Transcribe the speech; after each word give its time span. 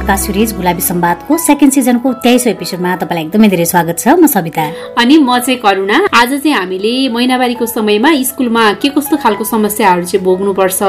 Podcast 0.00 0.26
series 0.26 0.52
गुलाबी 0.56 0.80
सम्वादको 0.80 1.36
second 1.38 1.72
सिजनको 1.74 2.12
तेइसौँ 2.24 2.50
एपिसोडमा 2.52 2.94
तपाईँलाई 2.96 3.24
एकदमै 3.24 3.48
धेरै 3.52 3.64
स्वागत 3.68 3.98
छ। 4.00 4.08
म 4.16 4.26
सविता। 4.32 4.64
अनि 4.96 5.16
म 5.20 5.38
चाहिँ 5.44 5.60
करुणा। 5.60 5.96
आज 6.08 6.30
चाहिँ 6.40 6.56
हामीले 6.56 6.92
महिनावारीको 7.12 7.66
समयमा 7.68 8.10
स्कुलमा 8.32 8.64
के 8.80 8.88
कस्तो 8.96 9.16
खालको 9.20 9.44
समस्याहरू 9.44 10.04
चाहिँ 10.08 10.24
भोग्नुपर्छ 10.24 10.80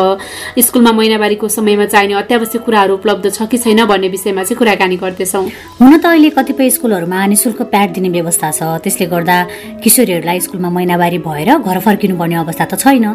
स्कुलमा 0.64 0.92
महिनावारीको 0.96 1.48
समयमा 1.48 1.86
चाहिने 1.92 2.14
अत्यावश्यक 2.24 2.64
कुराहरू 2.64 2.94
उपलब्ध 2.96 3.26
छ 3.36 3.52
कि 3.52 3.58
छैन 3.60 3.84
भन्ने 3.84 4.08
विषयमा 4.16 4.44
चाहिँ 4.48 4.58
कुराकानी 4.58 4.96
गर्दैछौँ। 5.04 5.44
हुन 5.82 5.92
त 6.00 6.06
अहिले 6.08 6.30
कतिपय 6.32 6.70
स्कुलहरूमा 6.80 7.20
निशुल्क 7.36 7.62
प्याड 7.68 7.90
दिने 7.92 8.10
व्यवस्था 8.16 8.48
छ। 8.56 8.80
त्यसले 8.80 9.06
गर्दा 9.12 9.38
किशोरीहरूलाई 9.84 10.40
स्कुलमा 10.40 10.70
महिनावारी 10.72 11.20
भएर 11.28 11.50
घर 11.60 11.78
फर्किनु 11.84 12.16
पर्ने 12.16 12.36
अवस्था 12.48 12.66
त 12.72 12.80
छैन। 12.80 13.06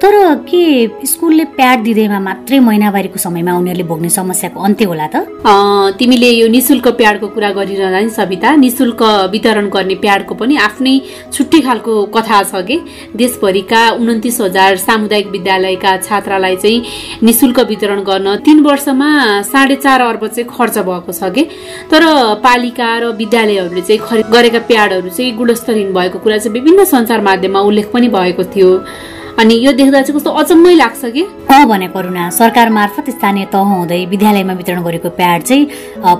तर 0.00 0.12
के 0.48 0.64
स्कुलले 1.04 1.44
प्याड 1.60 1.78
दिँदैमा 1.84 2.18
मात्रै 2.24 2.58
महिनावारीको 2.64 3.18
समयमा 3.20 3.52
उनीहरूले 3.60 3.84
भोग्ने 3.84 4.08
समस्याको 4.08 4.56
अन्त्य 4.56 4.84
होला 4.88 5.08
त? 5.12 5.16
तिमीले 5.42 6.28
यो 6.30 6.46
निशुल्क 6.48 6.86
प्याडको 6.98 7.26
कुरा 7.34 7.50
गरिरहँदा 7.52 8.00
नि 8.00 8.10
सविता 8.10 8.54
निशुल्क 8.56 9.02
वितरण 9.32 9.68
गर्ने 9.74 9.94
प्याडको 9.98 10.34
पनि 10.38 10.56
आफ्नै 10.56 10.94
छुट्टै 11.34 11.60
खालको 11.60 11.94
कथा 12.14 12.42
छ 12.42 12.62
कि? 12.62 12.76
देशभरिका 13.16 13.80
उन्तिस 13.98 14.40
हजार 14.40 14.76
सामुदायिक 14.78 15.26
विद्यालयका 15.34 15.96
छात्रालाई 16.06 16.56
चाहिँ 16.62 16.82
निशुल्क 17.26 17.58
वितरण 17.70 18.02
गर्न 18.06 18.36
तीन 18.46 18.60
वर्षमा 18.62 19.10
साढे 19.42 19.76
चार 19.82 20.00
अर्ब 20.00 20.26
चाहिँ 20.26 20.46
खर्च 20.46 20.78
भएको 20.78 21.12
छ 21.12 21.32
कि? 21.34 21.42
तर 21.90 22.02
पालिका 22.38 22.90
र 23.02 23.10
विद्यालयहरूले 23.18 23.82
चाहिँ 23.82 24.00
खरिद 24.06 24.26
गरेका 24.30 24.58
प्याडहरू 24.70 25.08
चाहिँ 25.10 25.34
गुणस्तरहीन 25.36 25.92
भएको 25.92 26.18
कुरा 26.22 26.38
चाहिँ 26.38 26.54
विभिन्न 26.54 26.84
सञ्चार 26.86 27.20
माध्यममा 27.20 27.60
उल्लेख 27.66 27.90
पनि 27.90 28.08
भएको 28.14 28.44
थियो। 28.54 28.70
अनि 29.40 29.54
यो 29.64 29.72
देख्दा 29.72 30.00
चाहिँ 30.02 30.16
कस्तो 30.16 30.30
अचम्मै 30.30 30.74
लाग्छ 30.74 31.04
कि? 31.04 31.22
अँ 31.50 31.66
भने 31.68 31.86
करुणा 31.94 32.28
सरकार 32.30 32.68
मार्फत 32.70 33.10
स्थानीय 33.10 33.44
तह 33.52 33.58
हुँदै 33.58 34.04
विद्यालयमा 34.12 34.52
वितरण 34.52 34.82
गरेको 34.82 35.08
प्याड 35.18 35.42
चाहिँ 35.42 35.64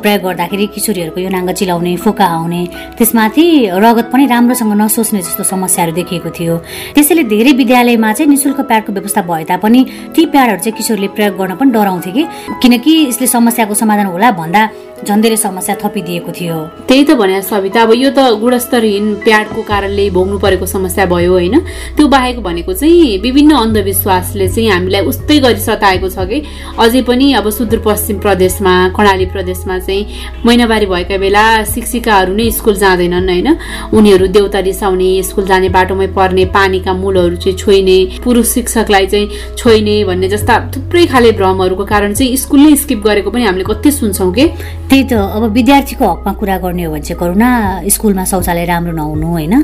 प्रयोग 0.02 0.22
गर्दाखेरि 0.22 0.66
किशोरीहरूको 0.74 1.20
यो 1.20 1.28
नाङ्ग 1.28 1.50
चिलाउने 1.52 1.96
फोका 2.04 2.27
आउने 2.27 2.62
त्यसमाथि 2.98 3.44
रगत 3.84 4.06
पनि 4.12 4.27
राम्रोसँग 4.27 4.72
नसोच्ने 4.80 5.20
जस्तो 5.22 5.44
समस्याहरू 5.44 5.92
देखिएको 5.92 6.30
थियो। 6.30 6.56
त्यसैले 6.94 7.22
धेरै 7.32 7.52
विद्यालयमा 7.60 8.12
चाहिँ 8.12 8.30
निशुल्क 8.30 8.60
प्याडको 8.70 8.92
व्यवस्था 8.92 9.22
भए 9.28 9.44
तापनि 9.50 9.80
ती 10.14 10.26
प्याडहरू 10.32 10.60
चाहिँ 10.62 10.76
किशोरले 10.76 11.08
प्रयोग 11.16 11.36
गर्न 11.38 11.54
पनि 11.60 11.70
डराउँथे 11.72 12.10
कि? 12.16 12.24
किनकि 12.62 12.92
यसले 13.08 13.26
समस्याको 13.26 13.74
समाधान 13.74 14.06
होला 14.06 14.30
भन्दा 14.41 14.62
झन् 15.02 15.22
धेरै 15.22 15.36
समस्या 15.36 15.74
थपिदिएको 15.82 16.30
थियो। 16.30 16.58
त्यही 16.86 17.04
त 17.04 17.10
भने 17.19 17.42
सविता 17.42 17.82
अब 17.82 17.92
यो 17.98 18.10
त 18.14 18.38
गुणस्तरहीन 18.38 19.14
प्याडको 19.26 19.62
कारणले 19.66 20.04
भोग्नु 20.14 20.38
परेको 20.38 20.66
समस्या 20.66 21.06
भयो 21.10 21.32
होइन। 21.32 21.58
त्यो 21.98 22.06
बाहेक 22.06 22.38
भनेको 22.38 22.72
चाहिँ 22.72 23.02
विभिन्न 23.22 23.53
अन्धविश्वासले 23.56 24.48
चाहिँ 24.48 24.69
हामीलाई 24.70 25.00
उस्तै 25.11 25.39
गरी 25.39 25.61
सताएको 25.61 26.08
छ 26.08 26.19
कि? 26.31 26.39
अझै 26.78 27.03
पनि 27.03 27.33
अब 27.39 27.48
सुदूरपश्चिम 27.50 28.19
प्रदेशमा 28.19 28.75
कर्णाली 28.97 29.27
प्रदेशमा 29.27 29.78
चाहिँ 29.78 30.06
महिनावारी 30.47 30.86
भएका 30.86 31.17
बेला 31.19 31.44
शिक्षिकाहरू 31.64 32.33
नै 32.34 32.50
स्कुल 32.50 32.77
जाँदैनन् 32.77 33.28
होइन? 33.28 33.48
उनीहरू 33.92 34.27
देउता 34.27 34.59
रिसाउने 34.61 35.11
स्कुल 35.22 35.47
जाने 35.47 35.69
बाटोमै 35.69 36.06
पर्ने 36.17 36.44
पानीका 36.55 36.92
मूलहरू 36.92 37.36
चाहिँ 37.36 37.56
छोइने 37.59 37.98
पुरुष 38.25 38.47
शिक्षकलाई 38.55 39.06
चाहिँ 39.06 39.56
छोइने 39.59 39.97
भन्ने 40.05 40.28
जस्ता 40.28 40.55
थुप्रै 40.72 41.06
खाले 41.06 41.33
भ्रमहरूको 41.39 41.84
कारण 41.84 42.14
चाहिँ 42.14 42.37
स्कुल 42.37 42.61
नै 42.61 42.77
स्किप 42.77 43.00
गरेको 43.03 43.31
पनि 43.31 43.44
हामीले 43.44 43.64
कति 43.64 43.91
सुन्छौँ 43.91 44.33
कि? 44.33 44.47
त्यही 44.89 45.05
त 45.09 45.12
अब 45.12 45.42
विद्यार्थीको 45.53 46.05
हकमा 46.05 46.33
कुरा 46.41 46.56
गर्ने 46.59 46.84
हो 46.84 46.92
भने 46.92 47.03
चाहिँ 47.03 47.19
करुणा 47.20 47.48
स्कुलमा 47.89 48.25
शौचालय 48.25 48.64
राम्रो 48.64 48.92
नहुनु 48.92 49.27
होइन? 49.27 49.55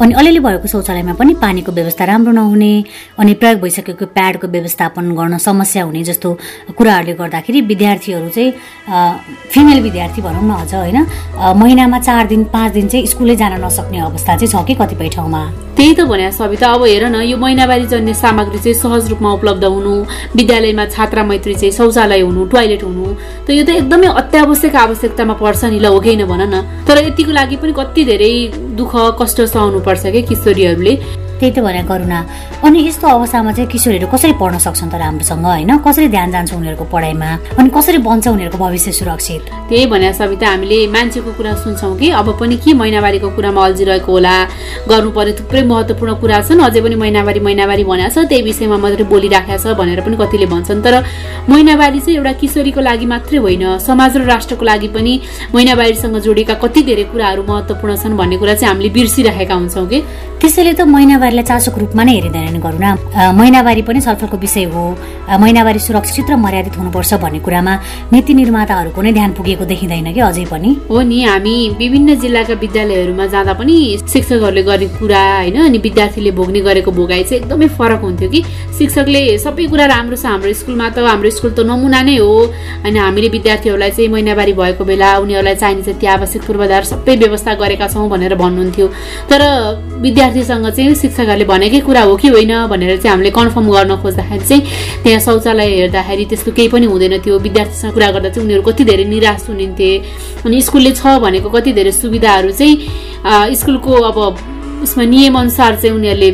अनि 0.00 0.12
अलिअलि 0.14 0.40
भएको 0.40 0.68
शौचालयमा 0.68 1.12
पनि 1.14 1.34
पानीको 1.42 1.72
व्यवस्था 1.72 2.04
राम्रो 2.04 2.32
नहुने 2.32 2.72
अनि 3.18 3.34
प्रयोग 3.40 3.60
भइसकेको 3.60 4.06
प्याडको 4.16 4.46
व्यवस्थापन 4.48 5.12
गर्न 5.18 5.38
समस्या 5.38 5.84
हुने 5.84 6.02
जस्तो 6.04 6.28
कुराहरूले 6.76 7.14
गर्दाखेरि 7.20 7.60
विद्यार्थीहरू 7.70 8.28
चाहिँ 8.28 8.52
फिमेल 9.52 9.80
विद्यार्थी 9.82 10.22
भनौँ 10.22 10.44
न 10.48 10.50
अझ 10.62 10.74
होइन? 10.74 11.06
महिनामा 11.56 11.98
चार 12.00 12.26
दिन 12.26 12.44
पाँच 12.52 12.72
दिन 12.72 12.88
चाहिँ 12.88 13.06
स्कुलै 13.06 13.36
जान 13.36 13.64
नसक्ने 13.64 13.98
अवस्था 14.00 14.36
चाहिँ 14.36 14.52
छ 14.52 14.66
कि 14.66 14.74
कतिपय 14.74 15.08
ठाउँमा? 15.16 15.42
त्यही 15.76 15.94
त 15.94 16.00
भने 16.10 16.30
सविता 16.32 16.68
अब 16.74 16.82
हेर 16.84 17.04
न 17.06 17.22
यो 17.22 17.36
महिनावारी 17.38 17.86
जन्य 17.86 18.14
सामग्री 18.14 18.58
चाहिँ 18.58 18.74
सहज 18.74 19.08
रूपमा 19.10 19.32
उपलब्ध 19.32 19.64
हुनु 19.64 19.92
विद्यालयमा 20.36 20.84
छात्रा 20.90 21.22
मैत्री 21.24 21.54
चाहिँ 21.54 21.72
शौचालय 21.72 22.20
हुनु 22.20 22.46
टोयलेट 22.50 22.82
हुनु 22.82 23.14
त 23.46 23.50
यो 23.54 23.62
त 23.62 23.70
एकदमै 23.78 24.06
अत्यावश्यक 24.22 24.74
आवश्यकतामा 24.74 25.34
पर्छ 25.38 25.64
नि 25.70 25.78
ल 25.78 25.86
हो 25.86 26.00
कि 26.00 26.16
भन 26.24 26.42
न? 26.50 26.62
तर 26.82 26.98
यतिको 27.06 27.32
लागि 27.32 27.56
पनि 27.62 27.72
कति 27.78 28.04
धेरै 28.10 28.32
दुःख 28.74 28.92
कष्ट 29.22 29.38
सहनु 29.54 29.80
पर्छ 29.86 30.02
क्या 30.10 30.26
किशोरीहरूले? 30.26 30.94
त्यही 31.38 31.52
त 31.54 31.58
भने 31.62 31.82
करुणा 31.88 32.18
अनि 32.66 32.78
यस्तो 32.88 33.06
अवस्थामा 33.06 33.52
चाहिँ 33.52 33.70
किशोरहरू 33.70 34.06
कसरी 34.10 34.32
पढ्न 34.42 34.58
सक्छन् 34.58 34.90
त 34.90 34.94
राम्रोसँग 34.98 35.44
होइन? 35.46 35.70
कसरी 35.86 36.08
ध्यान 36.08 36.30
जान्छ 36.34 36.52
उनीहरूको 36.54 36.84
पढाइमा? 36.90 37.30
अनि 37.58 37.68
कसरी 37.70 37.98
बन्छ 38.02 38.26
उनीहरूको 38.28 38.58
भविष्य 38.58 38.92
सुरक्षित? 38.92 39.42
त्यही 39.70 39.86
भने 39.86 40.12
सविता 40.12 40.46
हामीले 40.48 40.78
मान्छेको 40.90 41.30
कुरा 41.38 41.54
सुन्छौँ 41.62 41.96
कि? 41.98 42.10
अब 42.10 42.28
पनि 42.40 42.56
के 42.58 42.72
महिनावारीको 42.74 43.28
कुरामा 43.36 43.64
अल्झिरहेको 43.64 44.12
होला? 44.12 44.34
गर्नुपर्ने 44.90 45.32
थुप्रै 45.38 45.62
महत्त्वपूर्ण 45.62 46.12
कुरा 46.20 46.38
छन्। 46.48 46.60
अझै 46.66 46.80
पनि 46.82 46.94
महिनावारी 46.98 47.40
महिनावारी 47.40 47.84
भनेको 47.84 48.10
छ। 48.14 48.26
त्यही 48.26 48.42
विषयमा 48.42 48.76
मात्रै 48.82 49.04
बोलिराखेको 49.06 49.62
छ 49.62 49.78
भनेर 49.78 50.00
पनि 50.02 50.16
कतिले 50.18 50.46
भन्छन्। 50.50 50.82
तर 50.82 50.94
महिनावारी 51.48 52.00
चाहिँ 52.02 52.16
एउटा 52.18 52.32
किशोरीको 52.42 52.80
लागि 52.82 53.06
मात्रै 53.06 53.38
होइन। 53.38 53.78
समाज 53.78 54.16
र 54.16 54.22
राष्ट्रको 54.26 54.64
लागि 54.64 54.88
पनि 54.90 55.12
महिनावारीसँग 55.54 56.16
जोडिएका 56.26 56.54
कति 56.58 56.82
धेरै 56.82 57.04
कुराहरू 57.14 57.42
महत्त्वपूर्ण 57.46 57.96
छन् 57.96 58.16
भन्ने 58.18 58.36
कुरा 58.42 58.54
चाहिँ 58.58 58.74
हामीले 58.74 58.90
बिर्सिरहेका 58.90 59.54
हुन्छौँ 59.54 59.86
कि? 59.86 59.98
त्यसैले 60.40 60.72
त 60.72 60.80
महिनावारीलाई 61.28 61.44
चासोको 61.44 61.80
रूपमा 61.80 62.02
नै 62.04 62.12
हेरिँदैनन् 62.16 62.56
न। 62.56 63.36
महिनावारी 63.36 63.82
पनि 63.84 64.00
छलफलको 64.00 64.36
विषय 64.40 64.64
हो। 64.72 64.96
महिनावारी 65.28 65.78
सुरक्षित 65.78 66.30
र 66.30 66.36
मर्यादित 66.40 66.76
हुनुपर्छ 66.80 67.14
भन्ने 67.20 67.40
कुरामा 67.44 67.72
नीति 68.12 68.32
निर्माताहरूको 68.32 69.00
नै 69.02 69.12
ध्यान 69.12 69.30
पुगेको 69.36 69.64
देखिँदैन 69.68 70.08
कि 70.16 70.20
अझै 70.20 70.44
पनि? 70.48 70.70
हो 70.88 70.96
नि 71.04 71.18
हामी 71.28 71.56
विभिन्न 71.76 72.16
जिल्लाका 72.16 72.54
विद्यालयहरूमा 72.64 73.26
जाँदा 73.28 73.52
पनि 73.60 73.76
शिक्षकहरूले 74.08 74.62
गरेको 74.64 74.96
कुरा 74.98 75.20
होइन 75.44 75.56
अनि 75.68 75.78
विद्यार्थीले 75.78 76.30
भोग्ने 76.32 76.60
गरेको 76.64 76.90
भोगाइ 76.96 77.22
चाहिँ 77.28 77.42
एकदमै 77.44 77.68
फरक 77.76 78.00
हुन्थ्यो 78.00 78.28
कि। 78.32 78.40
शिक्षकले 78.78 79.22
सबै 79.44 79.66
कुरा 79.68 79.84
राम्रो 79.92 80.16
छ 80.16 80.24
हाम्रो 80.32 80.52
स्कुलमा 80.56 80.88
त 80.96 81.04
हाम्रो 81.04 81.28
स्कुल 81.28 81.52
त 81.52 81.60
नमुना 81.68 82.00
नै 82.08 82.16
हो। 82.16 82.32
अनि 82.88 82.96
हामीले 82.96 83.28
विद्यार्थीहरूलाई 83.36 83.90
चाहिँ 83.92 84.08
महिनावारी 84.08 84.52
भएको 84.56 84.84
बेला 84.84 85.08
उनीहरूलाई 85.20 85.56
चाहिने 85.60 85.82
चाहिँ 85.84 86.00
त्यो 86.00 86.08
आवश्यक 86.08 86.42
पूर्वाधार 86.48 86.82
सबै 86.88 87.16
व्यवस्था 87.20 87.52
गरेका 87.60 87.86
छौँ 87.92 88.08
भनेर 88.08 88.34
भन्नुहुन्थ्यो। 88.40 88.86
तर 89.28 89.40
विद्यार्थी 90.00 90.36
विद्यार्थीसँग 90.38 90.66
चाहिँ 90.70 90.94
शिक्षकहरूले 91.18 91.44
भनेकै 91.50 91.80
कुरा 91.82 92.02
हो 92.06 92.14
कि 92.16 92.28
होइन 92.30 92.70
भनेर 92.70 92.96
चाहिँ 93.02 93.10
हामीले 93.10 93.30
कन्फर्म 93.34 93.66
गर्न 93.66 93.92
खोज्दाखेरि 93.98 94.44
चाहिँ 94.46 94.62
त्यहाँ 95.02 95.20
शौचालय 95.20 95.66
हेर्दाखेरि 95.90 96.24
त्यस्तो 96.30 96.50
केही 96.54 96.68
पनि 96.70 96.86
हुँदैन। 96.86 97.18
थियो 97.26 97.38
विद्यार्थीसँग 97.42 97.92
कुरा 97.92 98.10
गर्दा 98.14 98.28
चाहिँ 98.30 98.46
उनीहरू 98.46 98.62
कति 98.62 98.84
धेरै 98.86 99.04
निराश 99.10 99.46
हुनिन्थे 99.50 99.90
अनि 100.46 100.56
स्कुलले 100.62 100.92
छ 100.94 101.18
भनेको 101.18 101.48
कति 101.50 101.72
धेरै 101.74 101.92
सुविधाहरू 101.92 102.50
चाहिँ 102.54 103.54
स्कुलको 103.58 103.92
अब 104.10 104.18
उसमा 104.86 105.04
नियमअनुसार 105.10 105.72
चाहिँ 105.82 105.94
उनीहरूले 105.98 106.30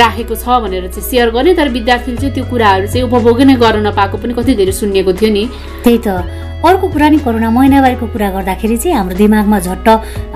राखेको 0.00 0.34
छ 0.34 0.48
भनेर 0.64 0.88
चाहिँ 0.88 1.04
सेयर 1.04 1.30
गर्ने। 1.36 1.52
तर 1.54 1.68
विद्यार्थीले 1.68 2.16
चाहिँ 2.16 2.34
त्यो 2.34 2.44
कुराहरू 2.48 2.86
चाहिँ 2.88 3.04
उपभोग 3.04 3.40
नै 3.44 3.54
गर्न 3.60 3.86
नपाएको 3.86 4.16
पनि 4.16 4.32
कति 4.32 4.54
धेरै 4.56 4.72
सुनिएको 4.72 5.12
थियो 5.12 5.30
नि। 5.30 5.44
त्यही 5.84 5.98
त। 6.00 6.48
अर्को 6.60 6.88
कुरा 6.92 7.08
नि 7.08 7.18
करुणा 7.24 7.48
महिनावारीको 7.50 8.06
कुरा 8.12 8.28
गर्दाखेरि 8.30 8.76
चाहिँ 8.76 8.96
हाम्रो 8.96 9.16
दिमागमा 9.16 9.58
झट्ट 9.64 9.88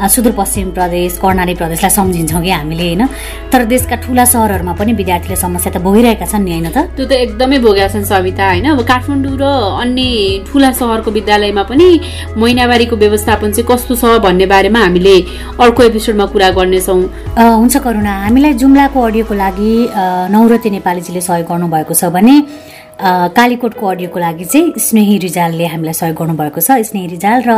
सुदूरपश्चिम 0.08 0.70
प्रदेश 0.72 1.18
कर्णाली 1.20 1.54
प्रदेशलाई 1.60 1.90
सम्झिन्छौँ 1.90 2.40
कि 2.42 2.50
हामीले 2.50 2.84
होइन? 2.84 3.02
तर 3.52 3.64
देशका 3.68 3.96
ठुला 4.08 4.24
सहरहरूमा 4.24 4.72
पनि 4.72 4.92
विद्यार्थीले 4.96 5.36
समस्या 5.36 5.72
त 5.76 5.84
भोगिरहेका 5.84 6.24
छन् 6.24 6.44
नि 6.44 6.50
होइन 6.50 6.68
त? 6.72 6.78
त्यो 6.96 7.04
त 7.04 7.12
एकदमै 7.12 7.58
भोगेका 7.60 7.88
छन् 7.92 8.08
सविता 8.08 8.44
होइन? 8.48 8.66
अब 8.72 8.80
काठमाडौँ 8.88 9.36
र 9.36 9.44
अन्य 9.84 10.48
ठुला 10.48 10.70
सहरको 10.80 11.10
विद्यालयमा 11.12 11.62
पनि 11.68 11.88
महिनावारीको 12.40 12.96
व्यवस्थापन 12.96 13.52
चाहिँ 13.52 13.68
कस्तो 13.68 13.92
छ 13.92 14.04
भन्ने 14.24 14.46
बारेमा 14.48 14.80
हामीले 14.80 15.16
अर्को 15.60 15.80
एपिसोडमा 15.92 16.26
कुरा 16.32 16.50
गर्नेछौँ। 16.56 17.00
हुन्छ 17.36 17.74
करुणा 17.84 18.12
हामीलाई 18.24 18.52
जुम्लाको 18.64 18.96
अडियोको 18.96 19.34
लागि 19.44 19.72
नौरती 20.32 20.70
नेपालीजीले 20.72 21.20
सहयोग 21.20 21.48
गर्नुभएको 21.52 21.94
छ 21.94 22.08
भने 22.16 22.36
कालीकोटको 23.00 23.86
अडियोको 23.86 24.18
लागि 24.20 24.44
चाहिँ 24.44 24.72
स्नेही 24.78 25.16
रिजालले 25.18 25.66
हामीलाई 25.66 25.92
सहयोग 25.92 26.16
गर्नुभएको 26.18 26.60
छ। 26.60 26.78
स्नेही 26.90 27.06
रिजाल 27.14 27.42
र 27.42 27.50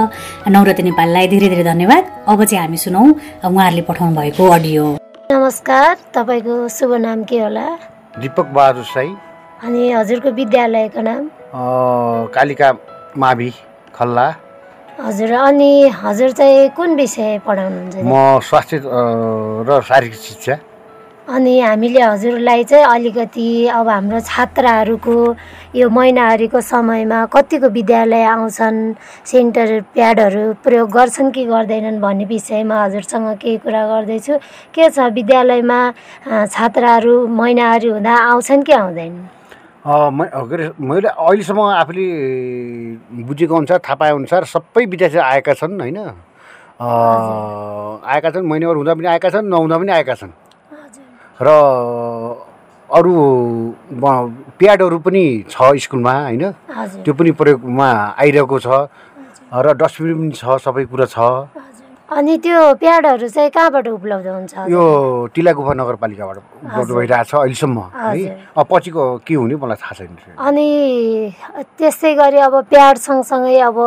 नौरती 0.48 0.82
नेपाललाई 0.82 1.26
धेरै 1.28 1.48
धेरै 1.48 1.64
धन्यवाद। 1.64 2.04
अब 2.28 2.44
चाहिँ 2.44 2.62
हामी 2.64 2.78
सुनौ 2.80 3.02
उहाँहरूले 3.44 3.82
पठाउनु 3.84 4.16
भएको 4.16 4.44
अडियो। 4.56 4.84
नमस्कार 5.32 5.96
तपाईँको 6.14 6.68
शुभ 6.68 6.92
नाम 7.04 7.24
के 7.28 7.38
होला? 7.40 7.66
दिपक 8.20 8.46
बहादुर 8.56 8.84
साई। 8.84 9.10
अनि 9.64 9.92
हजुरको 9.92 10.30
विद्यालयको 10.30 11.00
नाम? 11.04 11.22
कालिका 12.32 12.72
मावि 13.16 13.50
खल्ला। 13.94 14.26
हजुर 14.96 15.32
अनि 15.32 15.72
हजुर 16.02 16.30
चाहिँ 16.32 16.68
कुन 16.76 16.94
विषय 16.96 17.38
पढाउनुहुन्छ? 17.46 17.96
म 18.00 18.40
स्वास्थ्य 18.40 18.80
र 19.68 19.80
शारीरिक 19.84 20.14
शिक्षा। 20.16 20.54
अनि 21.26 21.58
हामीले 21.61 22.00
हजुरलाई 22.00 22.64
चाहिँ 22.70 22.84
अलिकति 22.87 23.67
अब 23.67 23.88
हाम्रो 23.88 24.20
छात्राहरूको 24.31 25.14
यो 25.75 25.88
महिनावारीको 25.90 26.61
समयमा 26.62 27.19
कतिको 27.34 27.69
विद्यालय 27.75 28.23
आउँछन् 28.23 28.78
सेन्टर 29.26 29.70
प्याडहरू 29.90 30.43
प्रयोग 30.62 30.90
गर्छन् 30.90 31.31
कि 31.34 31.44
गर्दैनन् 31.50 32.00
भन्ने 32.00 32.25
विषयमा 32.31 32.76
हजुरसँग 32.84 33.26
केही 33.43 33.56
कुरा 33.58 33.82
गर्दैछु। 33.90 34.38
के 34.70 34.90
छ 34.94 35.11
विद्यालयमा 35.19 35.81
छात्राहरू 36.46 37.14
महिनावारी 37.26 37.88
हुँदा 37.90 38.14
आउँछन् 38.31 38.62
कि 38.62 38.73
आउँदैनन्? 38.73 39.26
के 39.82 40.31
अरे 40.31 40.70
मैले 40.78 41.08
अहिलेसम्म 41.11 41.61
आफूले 41.75 42.06
बुझेको 43.26 43.55
अनुसार 43.56 43.78
थाहा 43.82 43.94
पाएअनुसार 43.99 44.44
सबै 44.55 44.84
विद्यार्थी 44.94 45.19
आएका 45.19 45.52
छन् 45.58 45.81
होइन? 45.81 45.99
आएका 48.14 48.31
छन् 48.31 48.46
महिनावार 48.46 48.76
हुँदा 48.76 48.94
पनि 48.94 49.06
आएका 49.11 49.28
छन् 49.34 49.50
नहुँदा 49.50 49.76
पनि 49.78 49.93
आएका 49.93 50.14
छन्। 50.14 50.32
र 51.40 51.48
अरू 52.88 53.14
प्याडहरू 54.58 54.98
पनि 55.04 55.24
छ 55.50 55.56
स्कुलमा 55.84 56.12
होइन? 56.22 56.44
त्यो 57.04 57.12
पनि 57.14 57.30
प्रयोगमा 57.40 57.88
आइरहेको 58.16 58.56
छ। 58.64 58.68
र 59.64 59.66
डस्टबिन 59.80 60.16
पनि 60.20 60.32
छ 60.32 60.44
सबै 60.64 60.84
कुरा 60.90 61.06
छ। 61.12 61.18
अनि 62.08 62.36
त्यो 62.38 62.58
प्याडहरू 62.78 63.28
चाहिँ 63.34 63.50
कहाँबाट 63.50 63.86
उपलब्ध 63.98 64.26
हुन्छ? 64.26 64.54
यो 64.70 64.82
टिला 65.34 65.52
गुफा 65.58 65.72
नगरपालिकाबाट 65.74 66.36
उपलब्ध 66.38 66.78
हजुर। 66.78 66.96
भइरहेको 66.96 67.24
छ 67.26 67.34
अहिलेसम्म 67.34 67.78
है 67.98 68.62
पछिको 68.70 69.02
के 69.26 69.34
हुने 69.34 69.54
मलाई 69.58 69.76
थाहा 69.82 69.94
छैन 69.98 70.14
अनि 70.38 70.66
त्यस्तै 71.78 72.12
गरी 72.14 72.38
अब 72.46 72.54
प्याड 72.70 72.96
सँगसँगै 73.02 73.58
अब 73.58 73.78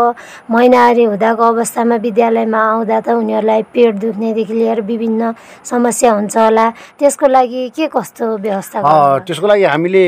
महिनावारी 0.51 1.03
हुँदाको 1.15 1.43
अवस्थामा 1.47 1.95
विद्यालयमा 2.03 2.59
आउँदा 2.59 2.97
त 2.99 3.07
उनीहरूलाई 3.23 3.61
पेट 3.71 3.93
दुख्नेदेखि 4.03 4.53
लिएर 4.53 4.79
विभिन्न 4.83 5.21
समस्या 5.63 6.11
हुन्छ 6.19 6.35
होला 6.37 6.65
त्यसको 6.99 7.25
लागि 7.31 7.61
के 7.71 7.87
कस्तो 7.87 8.25
व्यवस्था? 8.43 8.77
त्यसको 9.23 9.47
लागि 9.47 9.63
हामीले 9.63 10.03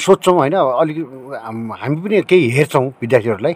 सोध्छौँ 0.00 0.34
होइन 0.40 0.54
अलिक 0.56 0.98
हाम- 1.36 2.00
पनि 2.00 2.16
केही 2.24 2.48
हेर्छौँ 2.56 2.84
विद्यार्थीहरूलाई 2.96 3.54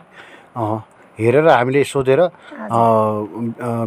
हेरेर 1.18 1.46
हामीले 1.48 1.84
सोधेर 1.84 2.20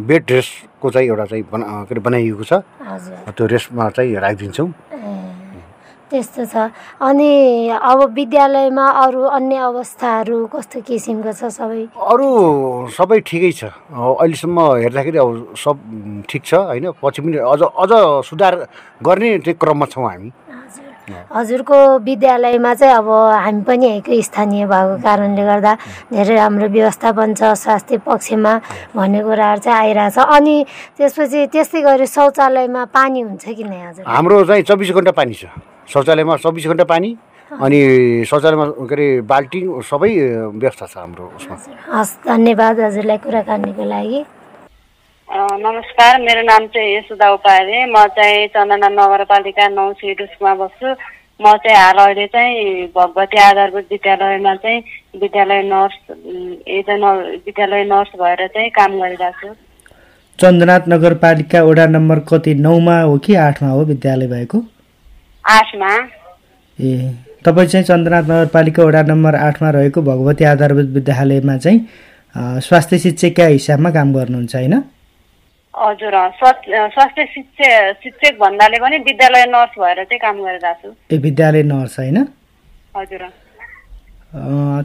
बेड 0.08 0.22
ड्रेसको 0.26 0.86
चाहिँ 0.90 1.08
एउटा 1.08 1.24
चाहिँ 1.28 1.44
बना 1.52 1.66
के 1.84 1.92
अरे 1.92 2.00
बनाइएको 2.00 2.44
छ। 2.44 2.52
त्यो 3.36 3.44
रेस्टमा 3.46 3.84
चाहिँ 3.96 4.16
राखिदिन्छौँ। 4.16 4.68
त्यस्तो 6.08 6.44
छ। 6.48 6.72
अनि 7.04 7.68
अब 7.68 7.98
विद्यालयमा 8.16 8.86
अरू 9.04 9.22
अन्य 9.28 9.56
अवस्थाहरू 9.60 10.36
कस्तो 10.48 10.80
किसिमको 10.88 11.32
छ 11.36 11.52
सबै? 11.52 11.92
अरू 12.00 12.28
सबै 12.96 13.20
ठिकै 13.28 13.52
छ। 13.52 13.62
अहिलेसम्म 13.92 14.58
हेर्दाखेरि 14.88 15.18
अब 15.20 15.52
सब 15.52 15.76
ठिक 16.24 16.42
छ 16.48 16.52
होइन? 16.72 16.96
पछि 16.96 17.20
पनि 17.20 17.36
अझ 17.44 17.60
अझ 17.60 17.92
सुधार 18.24 18.54
गर्ने 19.04 19.28
त्यो 19.44 19.54
क्रममा 19.60 19.86
छौँ 19.92 20.08
हामी। 20.08 20.28
हजुरको 21.34 21.76
विद्यालयमा 22.08 22.72
चाहिँ 22.74 22.94
अब 22.94 23.08
हामी 23.08 23.62
पनि 23.68 23.86
यहीँको 23.86 24.12
स्थानीय 24.28 24.66
भएको 24.66 24.96
कारणले 25.02 25.44
गर्दा 25.44 25.72
धेरै 26.12 26.34
राम्रो 26.36 26.66
व्यवस्थापन 26.68 27.34
छ 27.34 27.42
स्वास्थ्य 27.54 27.98
पक्षमा 28.06 28.52
भन्ने 28.96 29.20
कुराहरू 29.22 29.60
चाहिँ 29.60 29.78
आइरहेछ। 29.78 30.18
अनि 30.18 30.56
त्यसपछि 30.96 31.46
त्यस्तै 31.52 31.80
गरी 31.82 32.06
शौचालयमा 32.06 32.82
पानी 32.92 33.20
हुन्छ 33.22 33.44
कि 33.48 33.64
नै 33.64 33.80
हजुर? 33.88 34.04
हाम्रो 34.06 34.44
चाहिँ 34.44 34.62
चौबिस 34.68 34.90
घन्टा 34.92 35.12
पानी 35.12 35.34
छ। 35.34 35.44
शौचालयमा 35.88 36.36
चौबिस 36.44 36.66
घन्टा 36.68 36.84
पानी 36.84 37.10
अनि 37.50 37.78
शौचालयमा 38.28 38.64
के 38.84 38.94
अरे 38.94 39.06
बाल्टिङ 39.24 39.64
सबै 39.80 40.10
व्यवस्था 40.52 40.86
छ 40.86 40.94
हाम्रो 41.00 41.24
उसमा। 41.36 41.56
हस् 41.96 42.12
धन्यवाद 42.28 42.80
हजुरलाई 42.80 43.18
कुराकानीको 43.24 43.84
लागि। 43.88 44.20
नमस्कार 45.28 46.20
मेरो 46.20 46.42
नाम 46.42 46.66
चाहिँ 46.74 46.94
यसुदा 46.96 47.28
उपाध्याय 47.32 47.84
म 47.92 48.04
चाहिँ 48.16 48.46
चन्दना 48.54 48.88
नगरपालिका 48.96 49.66
नौ 49.68 49.84
सिडुसमा 50.00 50.54
बस्छु 50.60 50.88
म 51.40 51.52
चाहिँ 51.64 51.76
हाल 51.76 51.98
अहिले 52.04 52.26
चाहिँ 52.32 52.86
भगवती 52.96 53.38
आधारभूत 53.42 53.86
विद्यालयमा 53.92 54.54
चाहिँ 54.64 54.80
विद्यालय 55.20 55.62
नर्स 55.68 55.96
न- 56.08 57.40
विद्यालय 57.46 57.84
नर्स 57.92 58.10
भएर 58.20 58.46
चाहिँ 58.56 58.70
काम 58.78 58.98
गरिरहेको 59.00 59.52
छु 59.52 59.54
चन्द्रनाथ 60.38 60.88
नगरपालिका 60.88 61.62
वडा 61.62 61.86
नम्बर 61.94 62.18
कति 62.32 62.54
नौमा 62.66 63.00
हो 63.00 63.16
कि 63.26 63.34
आठमा 63.46 63.68
हो 63.70 63.84
विद्यालय 63.92 64.26
भएको 64.34 64.62
आठमा 65.44 65.92
ए 66.78 66.92
तपाईँ 67.44 67.68
चाहिँ 67.68 67.84
चन्द्रनाथ 67.86 68.30
नगरपालिका 68.32 68.84
वडा 68.84 69.02
नम्बर 69.12 69.34
आठमा 69.46 69.70
रहेको 69.76 70.02
भगवती 70.10 70.44
आधारभूत 70.56 70.88
विद्यालयमा 70.98 71.56
चाहिँ 71.64 72.60
स्वास्थ्य 72.68 72.98
शिक्षकका 73.04 73.46
हिसाबमा 73.56 73.90
काम 73.98 74.12
गर्नुहुन्छ 74.14 74.54
होइन 74.56 74.80
हजुर 75.78 76.14
स्वास्थ्य 76.38 77.24
शिक्षक 77.34 78.00
शिक्षक 78.02 78.38
भन्नाले 78.40 78.78
पनि 78.80 78.98
विद्यालय 79.08 79.44
नर्स 79.46 79.74
भएर 79.78 80.02
चाहिँ 80.04 80.18
काम 80.20 80.36
गरिरहेको 80.44 80.88
छु। 80.88 81.14
ए 81.14 81.18
विद्यालय 81.26 81.62
नर्स 81.62 81.98
होइन? 81.98 82.18
हजुर 82.96 83.22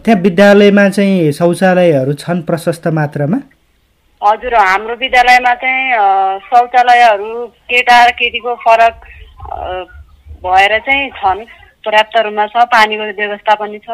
त्यहाँ 0.03 0.19
विद्यालयमा 0.21 0.85
चाहिँ 0.89 1.31
शौचालयहरू 1.39 2.13
छन् 2.23 2.41
प्रशस्त 2.49 2.87
मात्रामा? 2.99 3.39
हजुर 4.21 4.53
हाम्रो 4.55 4.95
विद्यालयमा 4.95 5.53
चाहिँ 5.63 5.81
शौचालयहरू 6.47 7.45
केटा 7.71 7.97
र 8.05 8.11
केटीको 8.19 8.55
फरक 8.63 8.95
भएर 10.45 10.73
चाहिँ 10.79 11.09
छन्। 11.19 11.43
पर्याप्त 11.85 12.15
रूपमा 12.25 12.45
छ 12.47 12.55
पानीको 12.71 13.03
व्यवस्था 13.19 13.53
पनि 13.61 13.79
छ। 13.83 13.89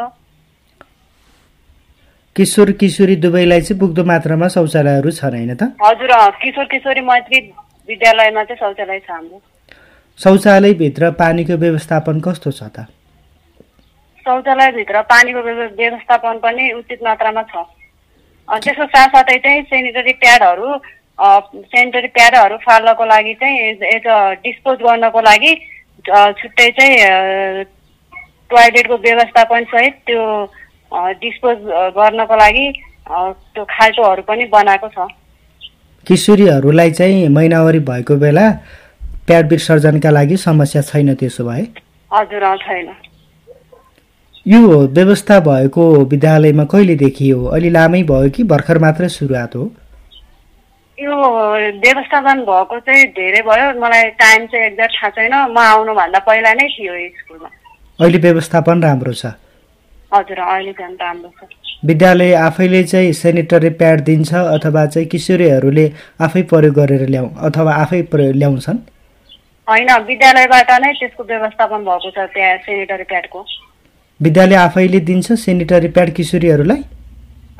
किशोर 2.39 2.71
किशोरी 2.79 3.15
दुवैलाई 3.19 3.61
चाहिँ 3.61 3.79
पुग्दो 3.79 4.03
मात्रामा 4.07 4.47
शौचालयहरू 4.47 5.11
छन् 5.11 5.35
होइन 5.35 5.53
त? 5.55 5.63
हजुर 5.83 6.11
किशोर 6.41 6.65
किशोरी 6.71 7.01
मैत्री 7.01 7.39
विद्यालयमा 7.89 8.43
चाहिँ 8.43 8.59
शौचालय 8.59 8.99
छ 8.99 9.11
हाम्रो। 9.11 9.41
शौचालयभित्र 10.19 11.11
पानीको 11.19 11.53
व्यवस्थापन 11.63 12.19
कस्तो 12.19 12.51
छ 12.51 12.63
त? 12.75 12.87
शौचालयभित्र 14.23 15.01
पानीको 15.11 15.39
व्यव- 15.39 15.75
व्यवस्थापन 15.77 16.39
पनि 16.43 16.71
उचित 16.79 17.03
मात्रामा 17.03 17.43
छ। 17.51 17.67
त्यसको 18.63 18.85
साथसाथै 18.85 19.37
चाहिँ 19.37 19.61
सेनिटरी 19.61 20.13
प्याडहरू 20.23 20.67
सेनिटरी 21.73 22.07
प्याडहरू 22.07 22.57
फाल्नको 22.57 23.05
लागि 23.05 23.33
चाहिँ 23.33 23.59
एज 23.59 24.07
डिस्पोज 24.47 24.77
गर्नको 24.79 25.21
लागि 25.21 25.51
छुट्टै 26.39 26.69
चाहिँ 26.71 26.95
टोयलेटको 28.49 28.95
व्यवस्थापन 28.97 29.63
सहित 29.63 29.93
त्यो 30.07 30.23
डिस्पोज 30.93 31.57
गर्नको 31.97 32.35
लागि 32.35 32.65
त्यो 33.09 33.63
खाल्टोहरू 33.65 34.21
पनि 34.27 34.45
बनाएको 34.53 34.87
छ। 34.89 35.07
किशोरीहरूलाई 36.07 36.91
चाहिँ 36.91 37.27
महिनावारी 37.29 37.79
भएको 37.89 38.15
बेला 38.17 38.45
प्याड 39.27 39.49
विसर्जनका 39.49 40.09
लागि 40.09 40.37
समस्या 40.37 40.81
छैन 40.81 41.13
त्यसो 41.15 41.43
भए? 41.45 41.63
हजुर 42.11 42.43
छैन। 42.57 42.87
यो 44.45 44.59
व्यवस्था 44.87 45.39
भएको 45.45 45.83
विद्यालयमा 46.11 46.63
कहिलेदेखि 46.71 47.29
हो 47.29 47.45
अलि 47.55 47.69
लामै 47.69 48.01
भयो 48.09 48.29
कि 48.35 48.43
भर्खर 48.51 48.77
मात्रै 48.81 49.09
सुरुवात 49.09 49.55
हो? 49.55 49.63
यो 50.97 51.15
व्यवस्थापन 51.85 52.37
भएको 52.49 52.79
चाहिँ 52.79 53.05
धेरै 53.19 53.41
भयो। 53.49 53.67
मलाई 53.81 54.03
टाइम 54.21 54.45
चाहिँ 54.47 54.65
एक्ज्याक्ट 54.65 54.95
थाहा 54.95 55.09
छैन। 55.17 55.33
म 55.53 55.57
आउनुभन्दा 55.57 56.19
पहिला 56.25 56.53
नै 56.53 56.67
थियो 56.73 56.93
स्कुलमा। 57.19 57.49
अहिले 57.99 58.19
व्यवस्थापन 58.25 58.83
राम्रो 58.83 59.13
छ। 59.13 59.25
हजुर 60.11 60.39
अहिले 60.39 60.71
झन् 60.73 60.95
राम्रो 61.01 61.29
छ। 61.39 61.49
विद्यालय 61.85 62.33
आफैले 62.35 62.83
चाहिँ 62.83 63.11
सेनिटरी 63.13 63.69
प्याड 63.79 64.01
दिन्छ 64.03 64.33
अथवा 64.35 64.85
चाहिँ 64.85 65.07
किशोरीहरूले 65.07 65.85
आफै 66.25 66.41
प्रयोग 66.51 66.73
गरेर 66.75 67.03
ल्याउ 67.09 67.27
अथवा 67.47 67.73
आफै 67.83 68.01
प्रयोग 68.13 68.35
ल्याउँछन्? 68.35 68.79
होइन 69.67 69.89
विद्यालयबाट 70.07 70.71
नै 70.81 70.91
त्यसको 70.99 71.23
व्यवस्थापन 71.23 71.83
भएको 71.85 72.09
छ 72.11 72.25
त्यहाँ 72.35 72.57
सेनिटरी 72.65 73.03
प्याडको 73.11 73.45
विद्यालय 74.19 74.55
आफैले 74.55 74.99
दिन्छ 75.09 75.31
सेनिटरी 75.43 75.87
प्याड 75.95 76.09
किशोरीहरूलाई? 76.15 76.81